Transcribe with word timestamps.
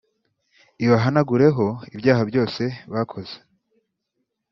ibahanagureho 0.85 1.65
ibyaha 1.95 2.21
byose 2.29 2.63
bakoze 2.93 3.35